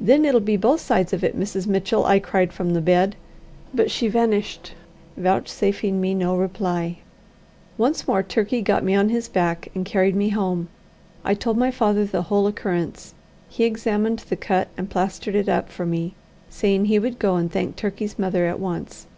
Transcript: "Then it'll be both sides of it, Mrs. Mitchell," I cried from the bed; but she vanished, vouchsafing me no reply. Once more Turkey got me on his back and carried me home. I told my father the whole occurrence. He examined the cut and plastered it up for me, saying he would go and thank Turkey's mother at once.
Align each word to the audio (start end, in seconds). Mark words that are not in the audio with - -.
"Then 0.00 0.24
it'll 0.24 0.38
be 0.38 0.56
both 0.56 0.80
sides 0.80 1.12
of 1.12 1.24
it, 1.24 1.36
Mrs. 1.36 1.66
Mitchell," 1.66 2.04
I 2.04 2.20
cried 2.20 2.52
from 2.52 2.72
the 2.72 2.80
bed; 2.80 3.16
but 3.74 3.90
she 3.90 4.06
vanished, 4.06 4.74
vouchsafing 5.16 6.00
me 6.00 6.14
no 6.14 6.36
reply. 6.36 6.98
Once 7.76 8.06
more 8.06 8.22
Turkey 8.22 8.62
got 8.62 8.84
me 8.84 8.94
on 8.94 9.08
his 9.08 9.26
back 9.26 9.66
and 9.74 9.84
carried 9.84 10.14
me 10.14 10.28
home. 10.28 10.68
I 11.24 11.34
told 11.34 11.56
my 11.56 11.72
father 11.72 12.04
the 12.04 12.22
whole 12.30 12.46
occurrence. 12.46 13.14
He 13.48 13.64
examined 13.64 14.20
the 14.20 14.36
cut 14.36 14.68
and 14.76 14.88
plastered 14.88 15.34
it 15.34 15.48
up 15.48 15.68
for 15.68 15.84
me, 15.84 16.14
saying 16.48 16.84
he 16.84 17.00
would 17.00 17.18
go 17.18 17.34
and 17.34 17.50
thank 17.50 17.74
Turkey's 17.74 18.20
mother 18.20 18.46
at 18.46 18.60
once. 18.60 19.08